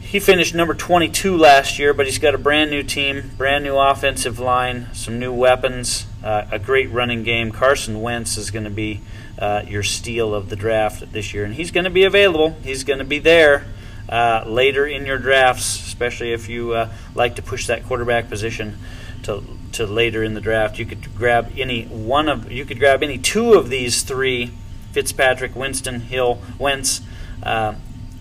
He 0.00 0.18
finished 0.18 0.54
number 0.54 0.74
22 0.74 1.36
last 1.36 1.78
year, 1.78 1.94
but 1.94 2.06
he's 2.06 2.18
got 2.18 2.34
a 2.34 2.38
brand 2.38 2.70
new 2.70 2.82
team, 2.82 3.30
brand 3.38 3.62
new 3.62 3.76
offensive 3.76 4.40
line, 4.40 4.88
some 4.92 5.20
new 5.20 5.32
weapons, 5.32 6.04
uh, 6.24 6.46
a 6.50 6.58
great 6.58 6.90
running 6.90 7.22
game. 7.22 7.52
Carson 7.52 8.00
Wentz 8.02 8.36
is 8.36 8.50
going 8.50 8.64
to 8.64 8.70
be 8.70 9.00
uh, 9.40 9.62
your 9.66 9.82
steal 9.82 10.34
of 10.34 10.50
the 10.50 10.56
draft 10.56 11.12
this 11.12 11.32
year, 11.32 11.44
and 11.44 11.54
he's 11.54 11.70
going 11.70 11.84
to 11.84 11.90
be 11.90 12.04
available. 12.04 12.50
He's 12.62 12.84
going 12.84 12.98
to 12.98 13.04
be 13.04 13.18
there 13.18 13.66
uh, 14.08 14.44
later 14.46 14.86
in 14.86 15.06
your 15.06 15.18
drafts, 15.18 15.80
especially 15.86 16.32
if 16.32 16.48
you 16.48 16.72
uh, 16.72 16.92
like 17.14 17.36
to 17.36 17.42
push 17.42 17.66
that 17.66 17.84
quarterback 17.84 18.28
position 18.28 18.78
to 19.24 19.42
to 19.72 19.86
later 19.86 20.22
in 20.22 20.34
the 20.34 20.40
draft. 20.40 20.78
You 20.78 20.86
could 20.86 21.14
grab 21.14 21.52
any 21.56 21.84
one 21.84 22.28
of 22.28 22.50
you 22.50 22.64
could 22.64 22.78
grab 22.78 23.02
any 23.02 23.18
two 23.18 23.54
of 23.54 23.70
these 23.70 24.02
three: 24.02 24.52
Fitzpatrick, 24.92 25.56
Winston, 25.56 26.00
Hill, 26.00 26.40
Wentz. 26.58 27.00
Uh, 27.42 27.74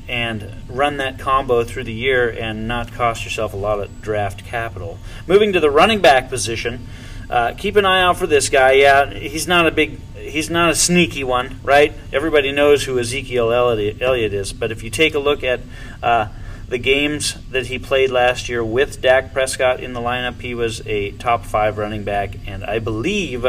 and 0.07 0.51
run 0.67 0.97
that 0.97 1.19
combo 1.19 1.63
through 1.63 1.83
the 1.83 1.93
year 1.93 2.27
and 2.27 2.67
not 2.67 2.91
cost 2.91 3.23
yourself 3.23 3.53
a 3.53 3.57
lot 3.57 3.79
of 3.79 4.01
draft 4.01 4.43
capital. 4.43 4.97
Moving 5.27 5.53
to 5.53 5.59
the 5.59 5.69
running 5.69 6.01
back 6.01 6.29
position, 6.29 6.87
uh, 7.29 7.53
keep 7.55 7.75
an 7.75 7.85
eye 7.85 8.01
out 8.01 8.17
for 8.17 8.25
this 8.25 8.49
guy. 8.49 8.71
Yeah, 8.71 9.13
he's 9.13 9.47
not 9.47 9.67
a 9.67 9.71
big, 9.71 9.99
he's 10.29 10.49
not 10.49 10.69
a 10.69 10.75
sneaky 10.75 11.23
one, 11.23 11.59
right? 11.63 11.93
Everybody 12.13 12.51
knows 12.51 12.83
who 12.83 12.99
Ezekiel 12.99 13.51
Elliott 13.51 14.33
is, 14.33 14.53
but 14.53 14.71
if 14.71 14.83
you 14.83 14.89
take 14.89 15.13
a 15.13 15.19
look 15.19 15.43
at 15.43 15.59
uh, 16.01 16.29
the 16.67 16.77
games 16.77 17.35
that 17.49 17.67
he 17.67 17.79
played 17.79 18.11
last 18.11 18.47
year 18.47 18.63
with 18.63 19.01
Dak 19.01 19.33
Prescott 19.33 19.79
in 19.79 19.93
the 19.93 19.99
lineup, 19.99 20.39
he 20.41 20.53
was 20.53 20.85
a 20.85 21.11
top 21.11 21.45
five 21.45 21.77
running 21.77 22.03
back, 22.03 22.35
and 22.47 22.63
I 22.63 22.79
believe 22.79 23.45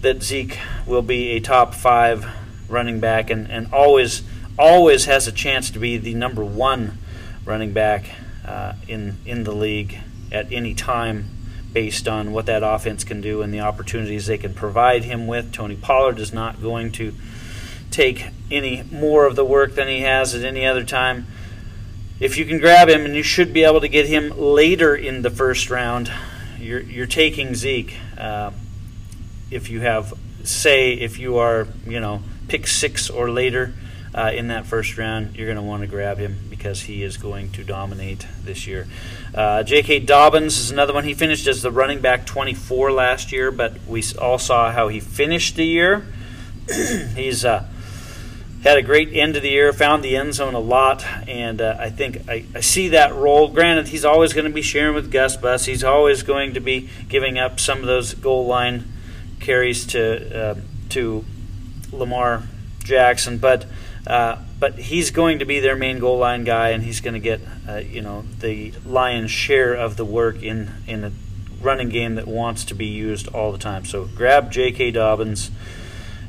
that 0.00 0.22
Zeke 0.22 0.58
will 0.86 1.02
be 1.02 1.30
a 1.32 1.40
top 1.40 1.74
five 1.74 2.26
running 2.68 3.00
back, 3.00 3.30
and, 3.30 3.50
and 3.50 3.72
always 3.72 4.22
always 4.58 5.06
has 5.06 5.26
a 5.26 5.32
chance 5.32 5.70
to 5.70 5.78
be 5.78 5.96
the 5.96 6.14
number 6.14 6.44
one 6.44 6.98
running 7.44 7.72
back 7.72 8.04
uh, 8.46 8.74
in 8.86 9.16
in 9.24 9.44
the 9.44 9.52
league 9.52 9.98
at 10.30 10.52
any 10.52 10.74
time 10.74 11.24
based 11.72 12.08
on 12.08 12.32
what 12.32 12.46
that 12.46 12.62
offense 12.62 13.04
can 13.04 13.20
do 13.20 13.42
and 13.42 13.54
the 13.54 13.60
opportunities 13.60 14.26
they 14.26 14.38
can 14.38 14.54
provide 14.54 15.04
him 15.04 15.26
with. 15.26 15.52
Tony 15.52 15.76
Pollard 15.76 16.18
is 16.18 16.32
not 16.32 16.60
going 16.60 16.92
to 16.92 17.14
take 17.90 18.26
any 18.50 18.82
more 18.90 19.26
of 19.26 19.36
the 19.36 19.44
work 19.44 19.74
than 19.74 19.88
he 19.88 20.00
has 20.00 20.34
at 20.34 20.44
any 20.44 20.66
other 20.66 20.84
time. 20.84 21.26
If 22.18 22.36
you 22.36 22.44
can 22.44 22.58
grab 22.58 22.88
him, 22.88 23.04
and 23.06 23.14
you 23.14 23.22
should 23.22 23.52
be 23.52 23.64
able 23.64 23.80
to 23.80 23.88
get 23.88 24.06
him 24.06 24.30
later 24.38 24.94
in 24.94 25.22
the 25.22 25.30
first 25.30 25.70
round, 25.70 26.12
you're, 26.58 26.80
you're 26.80 27.06
taking 27.06 27.54
Zeke. 27.54 27.96
Uh, 28.18 28.50
if 29.50 29.70
you 29.70 29.80
have, 29.80 30.12
say, 30.44 30.92
if 30.92 31.18
you 31.18 31.38
are, 31.38 31.66
you 31.86 31.98
know, 31.98 32.22
pick 32.48 32.66
six 32.66 33.08
or 33.08 33.30
later, 33.30 33.72
uh, 34.14 34.32
in 34.34 34.48
that 34.48 34.66
first 34.66 34.98
round, 34.98 35.36
you're 35.36 35.46
going 35.46 35.56
to 35.56 35.62
want 35.62 35.82
to 35.82 35.86
grab 35.86 36.18
him 36.18 36.36
because 36.50 36.82
he 36.82 37.02
is 37.02 37.16
going 37.16 37.50
to 37.52 37.64
dominate 37.64 38.26
this 38.42 38.66
year. 38.66 38.88
Uh, 39.34 39.62
J.K. 39.62 40.00
Dobbins 40.00 40.58
is 40.58 40.70
another 40.70 40.92
one. 40.92 41.04
He 41.04 41.14
finished 41.14 41.46
as 41.46 41.62
the 41.62 41.70
running 41.70 42.00
back 42.00 42.26
24 42.26 42.90
last 42.92 43.30
year, 43.30 43.50
but 43.50 43.74
we 43.86 44.02
all 44.20 44.38
saw 44.38 44.72
how 44.72 44.88
he 44.88 44.98
finished 44.98 45.56
the 45.56 45.64
year. 45.64 46.06
He's 47.14 47.44
uh, 47.44 47.68
had 48.62 48.78
a 48.78 48.82
great 48.82 49.12
end 49.12 49.36
of 49.36 49.42
the 49.42 49.50
year, 49.50 49.72
found 49.72 50.02
the 50.02 50.16
end 50.16 50.34
zone 50.34 50.54
a 50.54 50.60
lot, 50.60 51.04
and 51.26 51.60
uh, 51.60 51.76
I 51.78 51.90
think 51.90 52.28
I, 52.28 52.44
I, 52.54 52.60
see 52.60 52.88
that 52.88 53.14
role. 53.14 53.48
Granted, 53.48 53.88
he's 53.88 54.04
always 54.04 54.34
going 54.34 54.44
to 54.44 54.52
be 54.52 54.60
sharing 54.60 54.94
with 54.94 55.10
Gus 55.10 55.36
Bus. 55.36 55.64
He's 55.64 55.82
always 55.82 56.22
going 56.22 56.54
to 56.54 56.60
be 56.60 56.90
giving 57.08 57.38
up 57.38 57.58
some 57.58 57.78
of 57.78 57.86
those 57.86 58.12
goal 58.12 58.46
line 58.46 58.84
carries 59.40 59.86
to 59.86 60.50
uh, 60.50 60.54
to 60.90 61.24
Lamar 61.90 62.42
Jackson, 62.84 63.38
but 63.38 63.64
uh, 64.06 64.38
but 64.58 64.78
he's 64.78 65.10
going 65.10 65.38
to 65.40 65.44
be 65.44 65.60
their 65.60 65.76
main 65.76 65.98
goal 65.98 66.18
line 66.18 66.44
guy, 66.44 66.70
and 66.70 66.82
he's 66.82 67.00
going 67.00 67.14
to 67.14 67.20
get 67.20 67.40
uh, 67.68 67.76
you 67.76 68.00
know 68.00 68.24
the 68.38 68.72
lion's 68.84 69.30
share 69.30 69.74
of 69.74 69.96
the 69.96 70.04
work 70.04 70.42
in 70.42 70.70
in 70.86 71.04
a 71.04 71.12
running 71.60 71.90
game 71.90 72.14
that 72.14 72.26
wants 72.26 72.64
to 72.64 72.74
be 72.74 72.86
used 72.86 73.28
all 73.28 73.52
the 73.52 73.58
time. 73.58 73.84
So 73.84 74.06
grab 74.06 74.50
J.K. 74.50 74.92
Dobbins. 74.92 75.50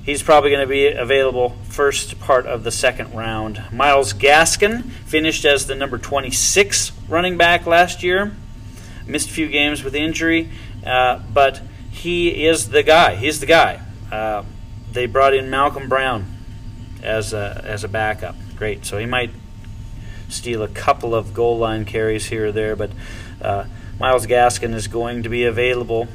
He's 0.03 0.23
probably 0.23 0.49
going 0.49 0.67
to 0.67 0.69
be 0.69 0.87
available 0.87 1.49
first 1.69 2.19
part 2.19 2.47
of 2.47 2.63
the 2.63 2.71
second 2.71 3.13
round. 3.13 3.63
Myles 3.71 4.13
Gaskin 4.13 4.83
finished 5.05 5.45
as 5.45 5.67
the 5.67 5.75
number 5.75 5.99
26 5.99 6.91
running 7.07 7.37
back 7.37 7.67
last 7.67 8.01
year. 8.01 8.35
Missed 9.05 9.29
a 9.29 9.33
few 9.33 9.47
games 9.47 9.83
with 9.83 9.93
injury, 9.93 10.49
uh, 10.85 11.21
but 11.31 11.61
he 11.91 12.45
is 12.45 12.69
the 12.69 12.83
guy. 12.83 13.15
He's 13.15 13.39
the 13.39 13.45
guy. 13.45 13.81
Uh, 14.11 14.43
they 14.91 15.05
brought 15.05 15.33
in 15.33 15.49
Malcolm 15.49 15.87
Brown 15.87 16.30
as 17.03 17.33
a, 17.33 17.61
as 17.65 17.83
a 17.83 17.87
backup. 17.87 18.35
Great. 18.55 18.85
So 18.85 18.97
he 18.97 19.05
might 19.05 19.31
steal 20.29 20.63
a 20.63 20.67
couple 20.67 21.13
of 21.13 21.33
goal 21.33 21.57
line 21.57 21.85
carries 21.85 22.27
here 22.27 22.47
or 22.47 22.51
there, 22.51 22.75
but 22.75 22.91
uh, 23.41 23.65
Myles 23.99 24.25
Gaskin 24.25 24.73
is 24.73 24.87
going 24.87 25.23
to 25.23 25.29
be 25.29 25.43
available. 25.43 26.07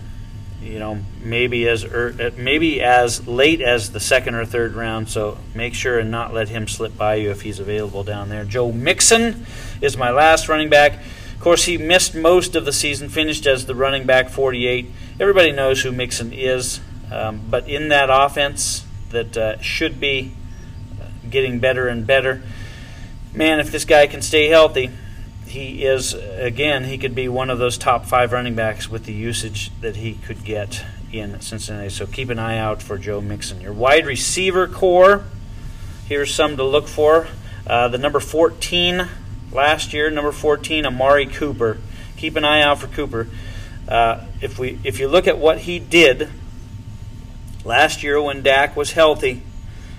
You 0.63 0.79
know, 0.79 0.99
maybe 1.23 1.69
as 1.69 1.85
er, 1.85 2.33
maybe 2.37 2.83
as 2.83 3.29
late 3.29 3.61
as 3.61 3.93
the 3.93 4.01
second 4.01 4.35
or 4.35 4.45
third 4.45 4.75
round. 4.75 5.09
So 5.09 5.39
make 5.55 5.75
sure 5.75 5.99
and 5.99 6.11
not 6.11 6.33
let 6.35 6.49
him 6.49 6.67
slip 6.67 6.97
by 6.97 7.17
you 7.17 7.31
if 7.31 7.43
he's 7.43 7.61
available 7.61 8.03
down 8.03 8.31
there. 8.31 8.45
Joe 8.45 8.73
Mixon 8.73 9.47
is 9.81 9.97
my 9.97 10.11
last 10.11 10.49
running 10.49 10.71
back. 10.71 10.95
Of 11.35 11.41
course, 11.41 11.65
he 11.65 11.77
missed 11.77 12.15
most 12.15 12.57
of 12.57 12.65
the 12.65 12.73
season, 12.73 13.11
finished 13.11 13.47
as 13.47 13.67
the 13.67 13.75
running 13.75 14.07
back 14.07 14.31
48. 14.31 14.91
Everybody 15.21 15.53
knows 15.53 15.83
who 15.83 15.93
Mixon 15.93 16.33
is, 16.33 16.81
um, 17.13 17.43
but 17.49 17.69
in 17.69 17.89
that 17.91 18.09
offense 18.11 18.85
that 19.11 19.37
uh, 19.37 19.61
should 19.61 20.01
be 20.01 20.33
getting 21.31 21.59
better 21.59 21.89
and 21.89 22.07
better. 22.07 22.43
Man, 23.33 23.61
if 23.61 23.71
this 23.71 23.85
guy 23.85 24.07
can 24.07 24.23
stay 24.23 24.49
healthy, 24.49 24.91
he 25.47 25.85
is, 25.85 26.15
again, 26.15 26.85
he 26.85 26.99
could 26.99 27.15
be 27.15 27.29
one 27.29 27.51
of 27.51 27.59
those 27.59 27.79
top 27.79 28.07
five 28.07 28.33
running 28.33 28.55
backs 28.55 28.89
with 28.89 29.05
the 29.05 29.13
usage 29.13 29.71
that 29.81 29.97
he 29.97 30.15
could 30.15 30.45
get 30.45 30.85
in 31.13 31.41
Cincinnati. 31.41 31.89
So 31.89 32.07
keep 32.07 32.31
an 32.31 32.39
eye 32.39 32.59
out 32.59 32.83
for 32.83 32.99
Joe 32.99 33.21
Mixon. 33.21 33.61
Your 33.61 33.73
wide 33.73 34.07
receiver 34.07 34.67
corps, 34.67 35.25
here's 36.07 36.35
some 36.35 36.57
to 36.57 36.65
look 36.65 36.89
for. 36.89 37.29
Uh, 37.67 37.89
the 37.89 37.99
number 37.99 38.21
14 38.21 39.09
last 39.53 39.93
year, 39.93 40.11
number 40.11 40.33
14, 40.33 40.87
Amari 40.87 41.27
Cooper. 41.27 41.79
Keep 42.17 42.37
an 42.37 42.45
eye 42.45 42.63
out 42.63 42.79
for 42.79 42.87
Cooper. 42.89 43.29
Uh, 43.89 44.25
if 44.41 44.59
we 44.59 44.79
if 44.83 44.99
you 44.99 45.07
look 45.07 45.29
at 45.29 45.39
what 45.39 45.59
he 45.59 45.79
did 45.79 46.29
last 47.65 48.03
year 48.03 48.21
when 48.21 48.43
Dak 48.43 48.75
was 48.75 48.93
healthy, 48.93 49.43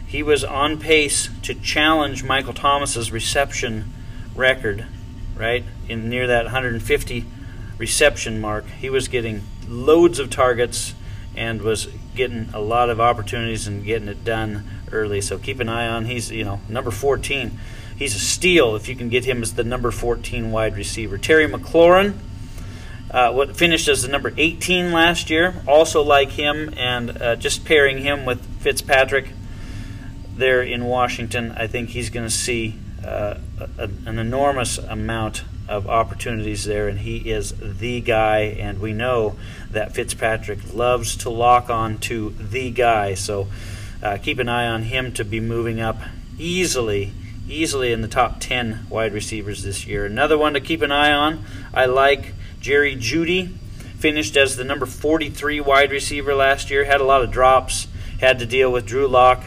he 0.07 0.23
was 0.23 0.43
on 0.43 0.79
pace 0.79 1.29
to 1.43 1.53
challenge 1.53 2.23
Michael 2.23 2.53
Thomas's 2.53 3.11
reception 3.11 3.93
record, 4.35 4.85
right? 5.35 5.65
In 5.89 6.09
near 6.09 6.27
that 6.27 6.45
150 6.45 7.25
reception 7.77 8.39
mark. 8.39 8.65
He 8.79 8.89
was 8.89 9.09
getting 9.09 9.43
loads 9.67 10.17
of 10.19 10.29
targets 10.29 10.95
and 11.35 11.61
was 11.61 11.87
getting 12.15 12.49
a 12.53 12.59
lot 12.59 12.89
of 12.89 13.01
opportunities 13.01 13.67
and 13.67 13.83
getting 13.83 14.07
it 14.07 14.23
done 14.23 14.63
early. 14.91 15.19
So 15.19 15.37
keep 15.37 15.59
an 15.59 15.67
eye 15.67 15.87
on. 15.87 16.05
He's 16.05 16.31
you 16.31 16.45
know 16.45 16.61
number 16.69 16.89
14. 16.89 17.59
He's 17.97 18.15
a 18.15 18.19
steal 18.19 18.75
if 18.75 18.87
you 18.87 18.95
can 18.95 19.09
get 19.09 19.25
him 19.25 19.41
as 19.41 19.55
the 19.55 19.63
number 19.63 19.91
14 19.91 20.51
wide 20.51 20.77
receiver. 20.77 21.17
Terry 21.17 21.47
McLaurin, 21.47 22.13
uh, 23.11 23.33
what 23.33 23.57
finished 23.57 23.87
as 23.87 24.03
the 24.03 24.07
number 24.07 24.31
18 24.37 24.91
last 24.91 25.29
year, 25.29 25.61
also 25.67 26.01
like 26.01 26.29
him, 26.29 26.73
and 26.77 27.21
uh, 27.21 27.35
just 27.35 27.65
pairing 27.65 27.97
him 27.97 28.23
with 28.23 28.45
Fitzpatrick 28.61 29.29
there 30.37 30.61
in 30.61 30.85
Washington, 30.85 31.53
I 31.57 31.67
think 31.67 31.89
he's 31.89 32.09
going 32.09 32.25
to 32.25 32.33
see 32.33 32.79
uh, 33.05 33.35
a, 33.77 33.89
an 34.05 34.19
enormous 34.19 34.77
amount 34.77 35.43
of 35.67 35.87
opportunities 35.87 36.65
there, 36.65 36.87
and 36.87 36.99
he 36.99 37.17
is 37.29 37.53
the 37.59 38.01
guy. 38.01 38.39
And 38.59 38.79
we 38.79 38.93
know 38.93 39.35
that 39.71 39.93
Fitzpatrick 39.93 40.73
loves 40.73 41.15
to 41.17 41.29
lock 41.29 41.69
on 41.69 41.97
to 41.99 42.29
the 42.39 42.71
guy, 42.71 43.13
so 43.13 43.47
uh, 44.01 44.17
keep 44.17 44.39
an 44.39 44.49
eye 44.49 44.67
on 44.67 44.83
him 44.83 45.11
to 45.13 45.25
be 45.25 45.39
moving 45.39 45.81
up 45.81 45.97
easily, 46.37 47.11
easily 47.49 47.91
in 47.91 48.01
the 48.01 48.07
top 48.07 48.39
10 48.39 48.87
wide 48.89 49.13
receivers 49.13 49.63
this 49.63 49.85
year. 49.85 50.05
Another 50.05 50.37
one 50.37 50.53
to 50.53 50.61
keep 50.61 50.81
an 50.81 50.91
eye 50.91 51.11
on, 51.11 51.43
I 51.73 51.85
like 51.85 52.33
Jerry 52.59 52.95
Jeudy. 52.95 53.55
Finished 53.99 54.37
as 54.37 54.55
the 54.55 54.63
number 54.63 54.85
43 54.85 55.59
wide 55.59 55.89
receiver 55.89 56.35
last 56.35 56.69
year, 56.69 56.85
had 56.85 57.01
a 57.01 57.03
lot 57.03 57.23
of 57.23 57.31
drops, 57.31 57.87
had 58.19 58.37
to 58.37 58.45
deal 58.45 58.71
with 58.71 58.85
Drew 58.85 59.07
Lock. 59.07 59.43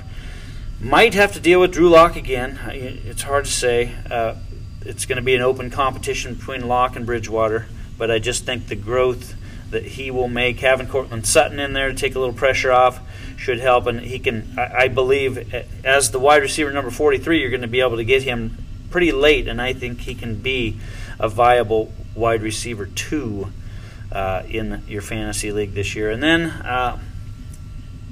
Might 0.82 1.12
have 1.12 1.34
to 1.34 1.40
deal 1.40 1.60
with 1.60 1.72
Drew 1.72 1.90
Lock 1.90 2.16
again. 2.16 2.58
It's 2.72 3.20
hard 3.20 3.44
to 3.44 3.50
say. 3.50 3.94
Uh, 4.10 4.36
it's 4.80 5.04
going 5.04 5.16
to 5.16 5.22
be 5.22 5.34
an 5.34 5.42
open 5.42 5.68
competition 5.68 6.36
between 6.36 6.66
Lock 6.66 6.96
and 6.96 7.04
Bridgewater, 7.04 7.66
but 7.98 8.10
I 8.10 8.18
just 8.18 8.46
think 8.46 8.68
the 8.68 8.76
growth 8.76 9.34
that 9.72 9.84
he 9.84 10.10
will 10.10 10.26
make, 10.26 10.60
having 10.60 10.86
Courtland 10.86 11.26
Sutton 11.26 11.60
in 11.60 11.74
there 11.74 11.88
to 11.88 11.94
take 11.94 12.14
a 12.14 12.18
little 12.18 12.34
pressure 12.34 12.72
off, 12.72 12.98
should 13.36 13.60
help. 13.60 13.86
And 13.88 14.00
he 14.00 14.18
can, 14.18 14.54
I, 14.56 14.84
I 14.84 14.88
believe, 14.88 15.54
as 15.84 16.12
the 16.12 16.18
wide 16.18 16.40
receiver 16.40 16.72
number 16.72 16.90
43, 16.90 17.38
you're 17.38 17.50
going 17.50 17.60
to 17.60 17.68
be 17.68 17.80
able 17.80 17.98
to 17.98 18.04
get 18.04 18.22
him 18.22 18.56
pretty 18.88 19.12
late, 19.12 19.48
and 19.48 19.60
I 19.60 19.74
think 19.74 20.00
he 20.00 20.14
can 20.14 20.36
be 20.36 20.78
a 21.18 21.28
viable 21.28 21.92
wide 22.14 22.40
receiver 22.40 22.86
two 22.86 23.52
uh, 24.10 24.44
in 24.48 24.82
your 24.88 25.02
fantasy 25.02 25.52
league 25.52 25.74
this 25.74 25.94
year. 25.94 26.10
And 26.10 26.22
then, 26.22 26.46
uh, 26.46 26.98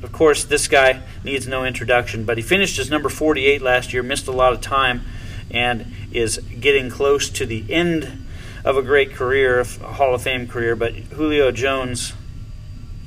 of 0.02 0.12
course, 0.12 0.44
this 0.44 0.68
guy 0.68 1.02
needs 1.24 1.46
no 1.46 1.64
introduction, 1.64 2.24
but 2.24 2.36
he 2.36 2.42
finished 2.42 2.78
as 2.78 2.90
number 2.90 3.08
48 3.08 3.60
last 3.60 3.92
year, 3.92 4.02
missed 4.02 4.28
a 4.28 4.32
lot 4.32 4.52
of 4.52 4.60
time, 4.60 5.02
and 5.50 5.86
is 6.12 6.38
getting 6.60 6.90
close 6.90 7.28
to 7.30 7.46
the 7.46 7.64
end 7.72 8.26
of 8.64 8.76
a 8.76 8.82
great 8.82 9.12
career, 9.14 9.60
a 9.60 9.64
Hall 9.64 10.14
of 10.14 10.22
Fame 10.22 10.46
career. 10.46 10.76
But 10.76 10.94
Julio 10.94 11.50
Jones 11.50 12.12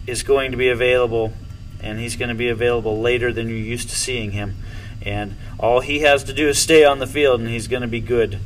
is 0.07 0.23
going 0.23 0.51
to 0.51 0.57
be 0.57 0.69
available, 0.69 1.33
and 1.81 1.99
he's 1.99 2.15
going 2.15 2.29
to 2.29 2.35
be 2.35 2.49
available 2.49 2.99
later 2.99 3.31
than 3.31 3.47
you're 3.47 3.57
used 3.57 3.89
to 3.89 3.95
seeing 3.95 4.31
him. 4.31 4.55
And 5.03 5.35
all 5.59 5.79
he 5.79 5.99
has 5.99 6.23
to 6.25 6.33
do 6.33 6.47
is 6.47 6.59
stay 6.59 6.83
on 6.83 6.99
the 6.99 7.07
field, 7.07 7.39
and 7.41 7.49
he's 7.49 7.67
going 7.67 7.81
to 7.81 7.87
be 7.87 8.01
good. 8.01 8.39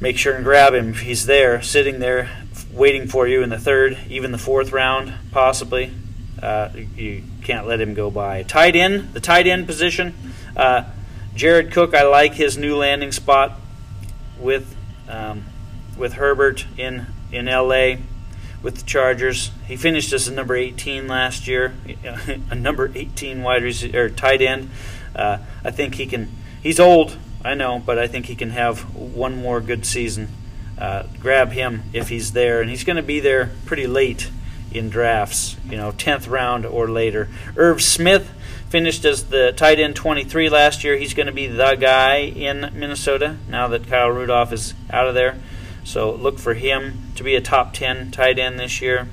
Make 0.00 0.18
sure 0.18 0.34
and 0.34 0.44
grab 0.44 0.74
him. 0.74 0.94
He's 0.94 1.26
there, 1.26 1.62
sitting 1.62 1.98
there, 1.98 2.30
waiting 2.72 3.06
for 3.08 3.26
you 3.26 3.42
in 3.42 3.50
the 3.50 3.58
third, 3.58 3.98
even 4.08 4.32
the 4.32 4.38
fourth 4.38 4.72
round, 4.72 5.14
possibly. 5.30 5.92
Uh, 6.44 6.70
you 6.94 7.22
can't 7.42 7.66
let 7.66 7.80
him 7.80 7.94
go 7.94 8.10
by. 8.10 8.42
Tight 8.42 8.76
end, 8.76 9.14
the 9.14 9.20
tight 9.20 9.46
end 9.46 9.66
position. 9.66 10.14
Uh, 10.54 10.84
Jared 11.34 11.72
Cook, 11.72 11.94
I 11.94 12.02
like 12.02 12.34
his 12.34 12.58
new 12.58 12.76
landing 12.76 13.12
spot 13.12 13.58
with 14.38 14.76
um, 15.08 15.44
with 15.96 16.12
Herbert 16.12 16.66
in 16.76 17.06
in 17.32 17.48
L.A. 17.48 17.98
with 18.62 18.76
the 18.76 18.82
Chargers. 18.82 19.52
He 19.66 19.76
finished 19.76 20.12
as 20.12 20.28
a 20.28 20.34
number 20.34 20.54
18 20.54 21.08
last 21.08 21.48
year, 21.48 21.74
a 22.50 22.54
number 22.54 22.92
18 22.94 23.42
wide 23.42 23.62
receiver 23.62 24.10
tight 24.10 24.42
end. 24.42 24.68
Uh, 25.16 25.38
I 25.64 25.70
think 25.70 25.94
he 25.94 26.04
can. 26.04 26.30
He's 26.62 26.78
old, 26.78 27.16
I 27.42 27.54
know, 27.54 27.78
but 27.78 27.98
I 27.98 28.06
think 28.06 28.26
he 28.26 28.36
can 28.36 28.50
have 28.50 28.94
one 28.94 29.34
more 29.34 29.62
good 29.62 29.86
season. 29.86 30.28
Uh, 30.76 31.04
grab 31.20 31.52
him 31.52 31.84
if 31.94 32.10
he's 32.10 32.32
there, 32.32 32.60
and 32.60 32.68
he's 32.68 32.84
going 32.84 32.96
to 32.96 33.02
be 33.02 33.18
there 33.18 33.52
pretty 33.64 33.86
late 33.86 34.28
in 34.74 34.90
drafts. 34.90 35.56
You 35.68 35.76
know, 35.76 35.92
10th 35.92 36.28
round 36.28 36.66
or 36.66 36.88
later. 36.88 37.28
Irv 37.56 37.82
Smith 37.82 38.30
finished 38.68 39.04
as 39.04 39.24
the 39.24 39.52
tight 39.52 39.78
end 39.78 39.96
23 39.96 40.48
last 40.48 40.84
year. 40.84 40.96
He's 40.96 41.14
going 41.14 41.26
to 41.26 41.32
be 41.32 41.46
the 41.46 41.76
guy 41.76 42.16
in 42.16 42.72
Minnesota 42.74 43.36
now 43.48 43.68
that 43.68 43.86
Kyle 43.86 44.08
Rudolph 44.08 44.52
is 44.52 44.74
out 44.90 45.06
of 45.06 45.14
there. 45.14 45.38
So 45.84 46.12
look 46.12 46.38
for 46.38 46.54
him 46.54 47.12
to 47.14 47.22
be 47.22 47.36
a 47.36 47.40
top 47.40 47.72
10 47.72 48.10
tight 48.10 48.38
end 48.38 48.58
this 48.58 48.80
year. 48.80 49.08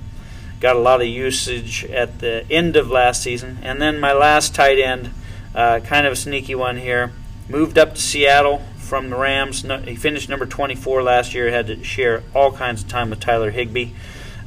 Got 0.59 0.75
a 0.75 0.79
lot 0.79 1.01
of 1.01 1.07
usage 1.07 1.85
at 1.85 2.19
the 2.19 2.45
end 2.49 2.75
of 2.75 2.89
last 2.89 3.21
season. 3.21 3.59
And 3.61 3.81
then 3.81 3.99
my 3.99 4.13
last 4.13 4.55
tight 4.55 4.79
end, 4.79 5.11
uh, 5.53 5.79
kind 5.81 6.07
of 6.07 6.13
a 6.13 6.15
sneaky 6.15 6.55
one 6.55 6.77
here, 6.77 7.11
moved 7.49 7.77
up 7.77 7.95
to 7.95 8.01
Seattle 8.01 8.63
from 8.77 9.09
the 9.09 9.15
Rams. 9.15 9.61
He 9.85 9.95
finished 9.95 10.29
number 10.29 10.45
24 10.45 11.03
last 11.03 11.33
year. 11.33 11.49
Had 11.49 11.67
to 11.67 11.83
share 11.83 12.23
all 12.35 12.51
kinds 12.51 12.83
of 12.83 12.89
time 12.89 13.09
with 13.09 13.19
Tyler 13.19 13.51
Higbee. 13.51 13.91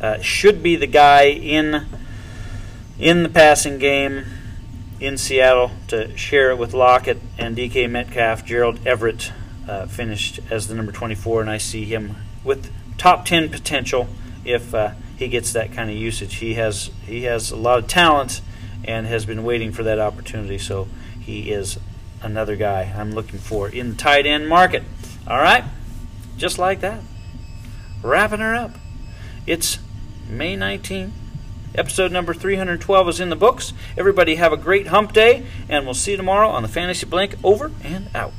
Uh, 0.04 0.20
should 0.20 0.62
be 0.62 0.76
the 0.76 0.86
guy 0.86 1.22
in 1.28 1.86
in 2.98 3.22
the 3.22 3.28
passing 3.30 3.78
game 3.78 4.26
in 5.00 5.16
Seattle 5.16 5.70
to 5.88 6.14
share 6.14 6.50
it 6.50 6.58
with 6.58 6.74
Lockett 6.74 7.22
and 7.38 7.56
DK 7.56 7.88
Metcalf. 7.88 8.44
Gerald 8.44 8.86
Everett 8.86 9.32
uh, 9.66 9.86
finished 9.86 10.40
as 10.50 10.68
the 10.68 10.74
number 10.74 10.92
24, 10.92 11.40
and 11.40 11.48
I 11.48 11.56
see 11.56 11.86
him 11.86 12.16
with 12.44 12.70
top 12.98 13.24
10 13.24 13.48
potential 13.48 14.06
if 14.44 14.74
uh, 14.74 14.90
he 15.16 15.28
gets 15.28 15.54
that 15.54 15.72
kind 15.72 15.88
of 15.88 15.96
usage. 15.96 16.34
He 16.34 16.52
has 16.52 16.90
he 17.06 17.22
has 17.22 17.50
a 17.50 17.56
lot 17.56 17.78
of 17.78 17.88
talent 17.88 18.42
and 18.84 19.06
has 19.06 19.24
been 19.24 19.42
waiting 19.42 19.72
for 19.72 19.84
that 19.84 19.98
opportunity, 19.98 20.58
so 20.58 20.86
he 21.18 21.50
is 21.50 21.78
another 22.20 22.56
guy 22.56 22.92
I'm 22.94 23.12
looking 23.12 23.38
for 23.38 23.70
in 23.70 23.92
the 23.92 23.96
tight 23.96 24.26
end 24.26 24.50
market. 24.50 24.82
All 25.26 25.38
right, 25.38 25.64
just 26.36 26.58
like 26.58 26.80
that, 26.80 27.00
wrapping 28.02 28.40
her 28.40 28.54
up. 28.54 28.72
It's 29.46 29.78
May 30.28 30.56
19th. 30.56 31.10
Episode 31.74 32.12
number 32.12 32.32
312 32.32 33.08
is 33.08 33.20
in 33.20 33.30
the 33.30 33.36
books. 33.36 33.72
Everybody 33.98 34.36
have 34.36 34.52
a 34.52 34.56
great 34.56 34.86
hump 34.88 35.12
day, 35.12 35.44
and 35.68 35.84
we'll 35.84 35.94
see 35.94 36.12
you 36.12 36.16
tomorrow 36.16 36.48
on 36.48 36.62
the 36.62 36.68
Fantasy 36.68 37.06
Blank. 37.06 37.36
Over 37.42 37.72
and 37.82 38.08
out. 38.14 38.32